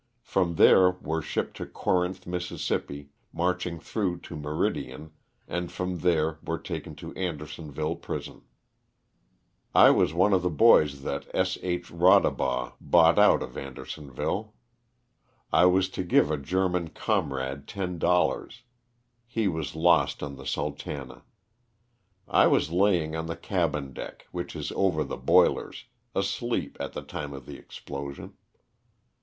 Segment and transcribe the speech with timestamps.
[0.23, 2.59] From there were shipped to Corinth, Miss.,
[3.31, 5.11] marching through to Meridian,
[5.47, 8.41] and from there were taken to Andersonville prison.
[9.73, 9.87] 366 LOSS OF THE SULTANA.
[9.87, 11.57] I was one of the boys that S.
[11.61, 11.89] H.
[11.91, 14.55] Kaudebaugh bought out of Andersonville.
[15.53, 18.63] I was to give a German com rade ten dollars.
[19.27, 21.21] He was lost on the" Sultana."
[22.27, 27.03] I was laying on the cabin deck, which is over the boilers, asleep at the
[27.03, 28.33] time of the explosion.